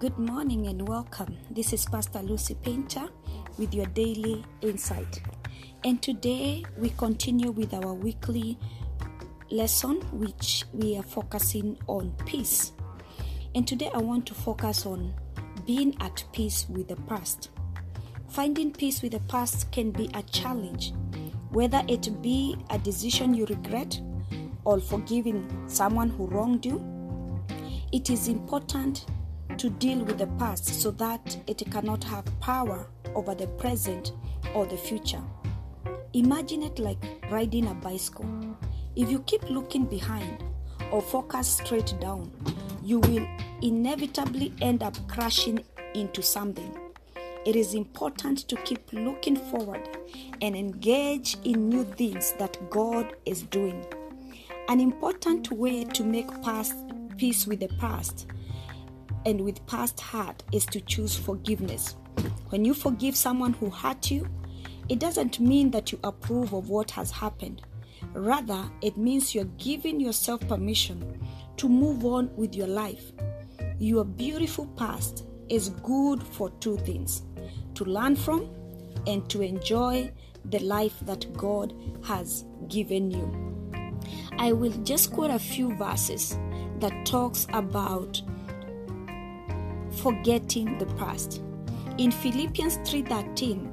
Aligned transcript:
Good 0.00 0.18
morning 0.18 0.66
and 0.66 0.88
welcome. 0.88 1.36
This 1.50 1.74
is 1.74 1.84
Pastor 1.84 2.20
Lucy 2.20 2.54
Painter 2.54 3.06
with 3.58 3.74
your 3.74 3.84
daily 3.84 4.42
insight. 4.62 5.20
And 5.84 6.00
today 6.00 6.64
we 6.78 6.88
continue 6.88 7.50
with 7.50 7.74
our 7.74 7.92
weekly 7.92 8.58
lesson, 9.50 10.00
which 10.10 10.64
we 10.72 10.96
are 10.96 11.02
focusing 11.02 11.76
on 11.86 12.14
peace. 12.24 12.72
And 13.54 13.68
today 13.68 13.90
I 13.92 13.98
want 13.98 14.24
to 14.28 14.34
focus 14.34 14.86
on 14.86 15.12
being 15.66 15.94
at 16.00 16.24
peace 16.32 16.64
with 16.70 16.88
the 16.88 16.96
past. 16.96 17.50
Finding 18.30 18.72
peace 18.72 19.02
with 19.02 19.12
the 19.12 19.20
past 19.28 19.70
can 19.70 19.90
be 19.90 20.08
a 20.14 20.22
challenge, 20.22 20.94
whether 21.50 21.82
it 21.88 22.22
be 22.22 22.56
a 22.70 22.78
decision 22.78 23.34
you 23.34 23.44
regret 23.44 24.00
or 24.64 24.80
forgiving 24.80 25.46
someone 25.68 26.08
who 26.08 26.24
wronged 26.24 26.64
you. 26.64 26.82
It 27.92 28.08
is 28.08 28.28
important 28.28 29.04
to 29.60 29.68
deal 29.68 29.98
with 29.98 30.16
the 30.16 30.26
past 30.38 30.64
so 30.64 30.90
that 30.90 31.36
it 31.46 31.62
cannot 31.70 32.02
have 32.02 32.24
power 32.40 32.86
over 33.14 33.34
the 33.34 33.46
present 33.46 34.12
or 34.54 34.64
the 34.64 34.76
future. 34.76 35.20
Imagine 36.14 36.62
it 36.62 36.78
like 36.78 36.96
riding 37.30 37.66
a 37.66 37.74
bicycle. 37.74 38.56
If 38.96 39.10
you 39.10 39.18
keep 39.20 39.50
looking 39.50 39.84
behind 39.84 40.42
or 40.90 41.02
focus 41.02 41.58
straight 41.62 41.94
down, 42.00 42.32
you 42.82 43.00
will 43.00 43.28
inevitably 43.60 44.54
end 44.62 44.82
up 44.82 44.96
crashing 45.08 45.62
into 45.92 46.22
something. 46.22 46.74
It 47.44 47.54
is 47.54 47.74
important 47.74 48.48
to 48.48 48.56
keep 48.56 48.90
looking 48.94 49.36
forward 49.36 49.86
and 50.40 50.56
engage 50.56 51.36
in 51.44 51.68
new 51.68 51.84
things 51.84 52.32
that 52.38 52.70
God 52.70 53.14
is 53.26 53.42
doing. 53.42 53.84
An 54.68 54.80
important 54.80 55.52
way 55.52 55.84
to 55.84 56.02
make 56.02 56.28
past 56.40 56.74
peace 57.18 57.46
with 57.46 57.60
the 57.60 57.68
past 57.78 58.26
and 59.26 59.40
with 59.40 59.64
past 59.66 60.00
hurt 60.00 60.42
is 60.52 60.66
to 60.66 60.80
choose 60.80 61.16
forgiveness. 61.16 61.96
When 62.48 62.64
you 62.64 62.74
forgive 62.74 63.16
someone 63.16 63.52
who 63.52 63.70
hurt 63.70 64.10
you, 64.10 64.28
it 64.88 64.98
doesn't 64.98 65.40
mean 65.40 65.70
that 65.70 65.92
you 65.92 65.98
approve 66.02 66.52
of 66.52 66.68
what 66.68 66.90
has 66.92 67.10
happened. 67.10 67.62
Rather, 68.12 68.64
it 68.82 68.96
means 68.96 69.34
you're 69.34 69.44
giving 69.56 70.00
yourself 70.00 70.46
permission 70.48 71.20
to 71.58 71.68
move 71.68 72.04
on 72.04 72.34
with 72.36 72.54
your 72.54 72.66
life. 72.66 73.12
Your 73.78 74.04
beautiful 74.04 74.66
past 74.76 75.24
is 75.48 75.70
good 75.82 76.22
for 76.22 76.50
two 76.60 76.76
things 76.78 77.22
to 77.74 77.84
learn 77.84 78.16
from 78.16 78.48
and 79.06 79.28
to 79.30 79.42
enjoy 79.42 80.10
the 80.46 80.58
life 80.60 80.98
that 81.02 81.32
God 81.34 81.74
has 82.04 82.44
given 82.68 83.10
you. 83.10 83.50
I 84.38 84.52
will 84.52 84.72
just 84.82 85.12
quote 85.12 85.30
a 85.30 85.38
few 85.38 85.74
verses 85.76 86.38
that 86.80 87.04
talks 87.04 87.46
about 87.52 88.22
forgetting 90.02 90.78
the 90.78 90.86
past. 90.96 91.42
In 91.98 92.10
Philippians 92.10 92.78
3:13, 92.84 93.68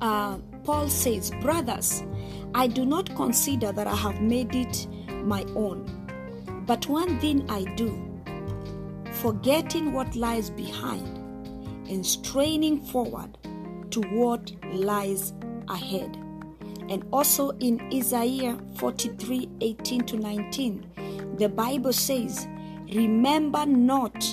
uh, 0.00 0.38
Paul 0.64 0.88
says, 0.88 1.30
"Brothers, 1.42 2.04
I 2.54 2.66
do 2.66 2.86
not 2.86 3.14
consider 3.14 3.72
that 3.72 3.86
I 3.86 3.94
have 3.94 4.20
made 4.20 4.54
it 4.54 4.86
my 5.24 5.44
own, 5.54 5.84
but 6.66 6.88
one 6.88 7.18
thing 7.18 7.44
I 7.50 7.64
do, 7.76 7.92
forgetting 9.12 9.92
what 9.92 10.16
lies 10.16 10.50
behind 10.50 11.06
and 11.88 12.04
straining 12.04 12.80
forward 12.80 13.36
to 13.90 14.00
what 14.00 14.52
lies 14.72 15.34
ahead." 15.68 16.16
And 16.88 17.04
also 17.12 17.50
in 17.60 17.80
Isaiah 17.92 18.56
43:18 18.76 20.06
to 20.06 20.16
19, 20.16 20.86
the 21.36 21.48
Bible 21.50 21.92
says, 21.92 22.48
"Remember 22.94 23.66
not 23.66 24.24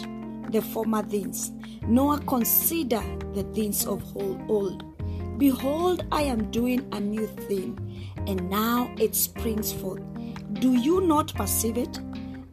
the 0.56 0.62
former 0.62 1.04
things, 1.04 1.52
nor 1.86 2.18
consider 2.20 3.04
the 3.34 3.44
things 3.54 3.86
of 3.86 4.02
old. 4.16 5.38
Behold, 5.38 6.06
I 6.14 6.22
am 6.22 6.50
doing 6.50 6.88
a 6.94 7.00
new 7.00 7.28
thing, 7.28 7.78
and 8.26 8.50
now 8.50 8.90
it 8.98 9.16
springs 9.16 9.74
forth. 9.74 10.02
Do 10.54 10.76
you 10.76 11.02
not 11.02 11.34
perceive 11.36 11.78
it? 11.78 12.00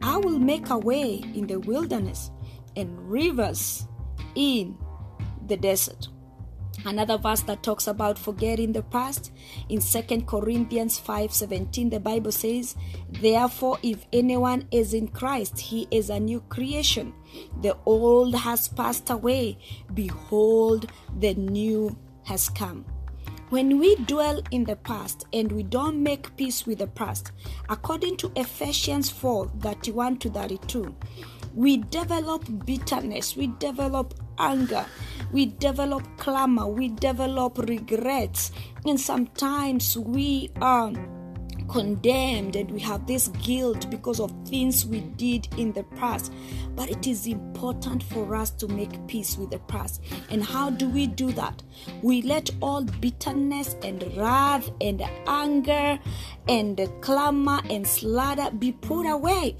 I 0.01 0.17
will 0.17 0.37
make 0.37 0.69
a 0.69 0.77
way 0.77 1.23
in 1.33 1.47
the 1.47 1.61
wilderness 1.61 2.29
and 2.75 3.09
rivers 3.09 3.87
in 4.35 4.77
the 5.47 5.55
desert. 5.55 6.09
Another 6.85 7.17
verse 7.17 7.41
that 7.41 7.63
talks 7.63 7.87
about 7.87 8.19
forgetting 8.19 8.73
the 8.73 8.83
past 8.83 9.31
in 9.69 9.79
2 9.79 10.25
Corinthians 10.25 10.99
5:17 10.99 11.91
the 11.91 11.99
Bible 11.99 12.31
says, 12.31 12.75
"Therefore 13.09 13.77
if 13.83 14.05
anyone 14.11 14.67
is 14.71 14.93
in 14.93 15.07
Christ, 15.07 15.59
he 15.59 15.87
is 15.91 16.09
a 16.09 16.19
new 16.19 16.41
creation. 16.49 17.13
The 17.61 17.77
old 17.85 18.35
has 18.35 18.67
passed 18.67 19.09
away; 19.09 19.57
behold, 19.93 20.91
the 21.17 21.35
new 21.35 21.95
has 22.23 22.49
come." 22.49 22.85
When 23.49 23.77
we 23.77 23.95
dwell 23.95 24.41
in 24.49 24.63
the 24.63 24.75
past 24.75 25.25
and 25.31 25.51
we 25.51 25.61
don't 25.61 26.01
make 26.01 26.35
peace 26.35 26.65
with 26.65 26.79
the 26.79 26.87
past, 26.87 27.31
according 27.69 28.17
to 28.17 28.31
Ephesians 28.35 29.11
4:31 29.11 30.17
to 30.17 30.29
32, 30.29 30.95
we 31.53 31.77
develop 31.77 32.43
bitterness, 32.65 33.35
we 33.35 33.47
develop 33.59 34.15
anger, 34.37 34.85
we 35.31 35.47
develop 35.47 36.05
clamor, 36.17 36.67
we 36.67 36.89
develop 36.89 37.57
regrets, 37.57 38.51
and 38.85 38.99
sometimes 38.99 39.97
we 39.97 40.51
are 40.61 40.91
condemned 41.69 42.55
and 42.55 42.69
we 42.71 42.79
have 42.79 43.07
this 43.07 43.29
guilt 43.41 43.89
because 43.89 44.19
of 44.19 44.31
things 44.47 44.85
we 44.85 45.01
did 45.01 45.47
in 45.57 45.73
the 45.73 45.83
past. 45.95 46.31
But 46.75 46.89
it 46.89 47.07
is 47.07 47.27
important 47.27 48.03
for 48.03 48.35
us 48.35 48.51
to 48.51 48.67
make 48.67 49.07
peace 49.07 49.37
with 49.37 49.51
the 49.51 49.59
past. 49.59 50.01
And 50.29 50.43
how 50.43 50.69
do 50.69 50.89
we 50.89 51.07
do 51.07 51.31
that? 51.33 51.63
We 52.01 52.21
let 52.21 52.49
all 52.61 52.83
bitterness 52.83 53.75
and 53.83 54.03
wrath 54.15 54.69
and 54.81 55.01
anger 55.27 55.99
and 56.47 56.89
clamor 57.01 57.61
and 57.69 57.87
slaughter 57.87 58.51
be 58.51 58.71
put 58.71 59.07
away 59.07 59.57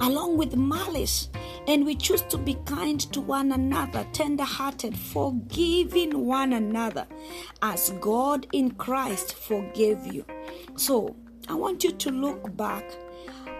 along 0.00 0.36
with 0.36 0.56
malice 0.56 1.28
and 1.66 1.84
we 1.84 1.94
choose 1.94 2.22
to 2.22 2.38
be 2.38 2.54
kind 2.64 3.00
to 3.12 3.20
one 3.20 3.52
another, 3.52 4.06
tender 4.12 4.44
hearted, 4.44 4.96
forgiving 4.96 6.26
one 6.26 6.52
another 6.52 7.06
as 7.62 7.90
God 8.00 8.46
in 8.52 8.70
Christ 8.72 9.34
forgave 9.34 10.06
you. 10.06 10.24
So, 10.76 11.16
I 11.48 11.54
want 11.54 11.84
you 11.84 11.92
to 11.92 12.10
look 12.10 12.56
back 12.56 12.84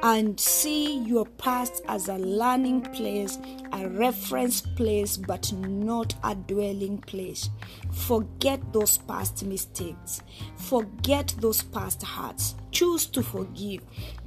and 0.03 0.39
see 0.39 0.99
your 0.99 1.25
past 1.25 1.83
as 1.89 2.09
a 2.09 2.16
learning 2.19 2.83
place, 2.83 3.39
a 3.72 3.89
reference 3.89 4.61
place, 4.61 5.16
but 5.16 5.53
not 5.53 6.15
a 6.22 6.34
dwelling 6.34 6.99
place. 6.99 7.49
Forget 7.93 8.72
those 8.72 8.99
past 8.99 9.45
mistakes, 9.45 10.22
forget 10.56 11.34
those 11.41 11.62
past 11.62 12.03
hurts. 12.03 12.56
Choose 12.72 13.06
to 13.06 13.22
forgive, 13.22 13.83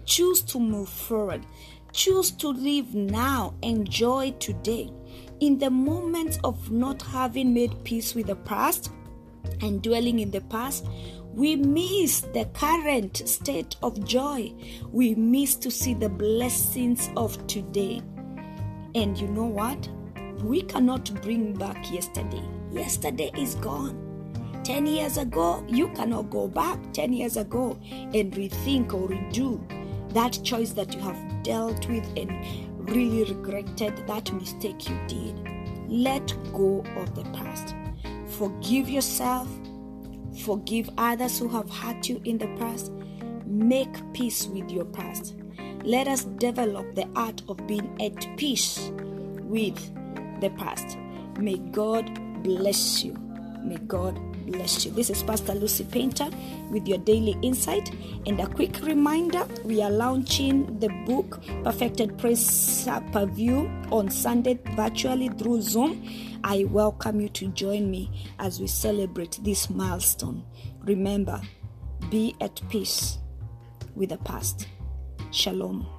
choose 0.05 0.41
to 0.41 0.59
move 0.59 0.89
forward. 0.89 1.45
Choose 1.91 2.31
to 2.31 2.49
live 2.49 2.93
now, 2.93 3.55
enjoy 3.63 4.31
today. 4.39 4.91
In 5.39 5.57
the 5.57 5.71
moments 5.71 6.37
of 6.43 6.71
not 6.71 7.01
having 7.01 7.53
made 7.53 7.83
peace 7.83 8.13
with 8.13 8.27
the 8.27 8.35
past 8.35 8.91
and 9.61 9.81
dwelling 9.81 10.19
in 10.19 10.29
the 10.29 10.41
past, 10.41 10.85
we 11.33 11.55
miss 11.55 12.21
the 12.21 12.45
current 12.53 13.27
state 13.27 13.75
of 13.81 14.03
joy. 14.05 14.53
We 14.91 15.15
miss 15.15 15.55
to 15.55 15.71
see 15.71 15.95
the 15.95 16.09
blessings 16.09 17.09
of 17.17 17.45
today. 17.47 18.01
And 18.93 19.17
you 19.17 19.27
know 19.27 19.45
what? 19.45 19.89
We 20.43 20.61
cannot 20.61 21.11
bring 21.23 21.53
back 21.53 21.91
yesterday. 21.91 22.43
Yesterday 22.71 23.31
is 23.35 23.55
gone. 23.55 24.05
10 24.63 24.85
years 24.85 25.17
ago, 25.17 25.65
you 25.67 25.87
cannot 25.89 26.29
go 26.29 26.47
back 26.47 26.93
10 26.93 27.13
years 27.13 27.37
ago 27.37 27.79
and 27.91 28.31
rethink 28.33 28.93
or 28.93 29.09
redo 29.09 29.78
that 30.13 30.39
choice 30.43 30.71
that 30.73 30.93
you 30.93 30.99
have 31.01 31.43
dealt 31.43 31.87
with 31.87 32.05
and 32.17 32.89
really 32.89 33.23
regretted 33.23 34.05
that 34.07 34.31
mistake 34.33 34.89
you 34.89 34.99
did. 35.07 35.35
Let 35.87 36.27
go 36.53 36.83
of 36.97 37.15
the 37.15 37.23
past. 37.31 37.75
Forgive 38.37 38.89
yourself. 38.89 39.47
Forgive 40.43 40.89
others 40.97 41.39
who 41.39 41.47
have 41.49 41.69
hurt 41.69 42.07
you 42.07 42.21
in 42.25 42.37
the 42.37 42.47
past. 42.57 42.91
Make 43.45 44.13
peace 44.13 44.47
with 44.47 44.69
your 44.69 44.85
past. 44.85 45.35
Let 45.83 46.07
us 46.07 46.25
develop 46.25 46.95
the 46.95 47.07
art 47.15 47.41
of 47.47 47.65
being 47.67 48.01
at 48.01 48.37
peace 48.37 48.91
with 49.43 49.79
the 50.41 50.49
past. 50.51 50.97
May 51.39 51.57
God 51.57 52.43
bless 52.43 53.03
you. 53.03 53.13
May 53.63 53.77
God 53.77 54.28
bless 54.49 54.85
you. 54.85 54.91
This 54.91 55.09
is 55.09 55.23
Pastor 55.23 55.53
Lucy 55.53 55.83
Painter 55.83 56.29
with 56.69 56.87
your 56.87 56.97
daily 56.97 57.37
insight. 57.41 57.91
And 58.25 58.39
a 58.39 58.47
quick 58.47 58.81
reminder 58.81 59.45
we 59.63 59.81
are 59.81 59.91
launching 59.91 60.79
the 60.79 60.89
book 61.05 61.41
Perfected 61.63 62.17
Praise 62.17 62.87
Per 63.11 63.25
View 63.27 63.69
on 63.91 64.09
Sunday 64.09 64.59
virtually 64.75 65.29
through 65.29 65.61
Zoom. 65.61 66.03
I 66.43 66.65
welcome 66.65 67.21
you 67.21 67.29
to 67.29 67.47
join 67.49 67.91
me 67.91 68.27
as 68.39 68.59
we 68.59 68.67
celebrate 68.67 69.39
this 69.43 69.69
milestone. 69.69 70.43
Remember, 70.83 71.41
be 72.09 72.35
at 72.41 72.61
peace 72.69 73.17
with 73.95 74.09
the 74.09 74.17
past. 74.17 74.67
Shalom. 75.31 75.98